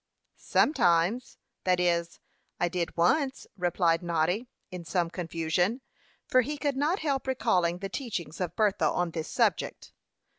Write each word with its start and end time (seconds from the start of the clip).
"Sometimes; 0.39 1.37
that 1.63 1.79
is, 1.79 2.19
I 2.59 2.69
did 2.69 2.97
once," 2.97 3.45
replied 3.55 4.01
Noddy, 4.01 4.47
in 4.71 4.83
some 4.83 5.11
confusion, 5.11 5.79
for 6.25 6.41
he 6.41 6.57
could 6.57 6.75
not 6.75 6.97
help 7.01 7.27
recalling 7.27 7.77
the 7.77 7.87
teachings 7.87 8.41
of 8.41 8.55
Bertha 8.55 8.85
on 8.89 9.11
this 9.11 9.27
subject. 9.27 9.93